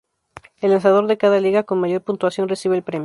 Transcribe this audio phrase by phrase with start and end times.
[0.61, 2.99] El lanzador de cada liga con mayor puntuación recibe el premio.